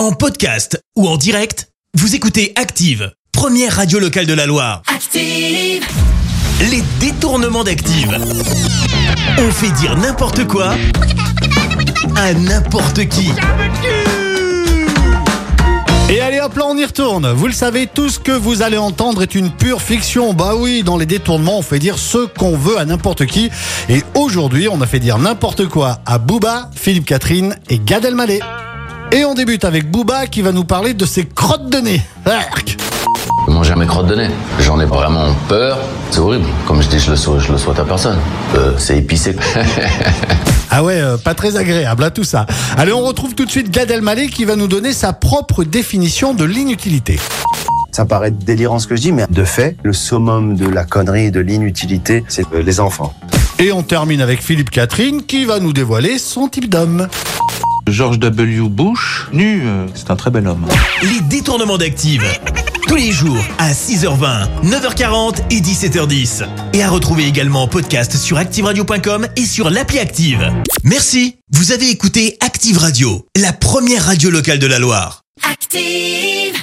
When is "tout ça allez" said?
42.12-42.92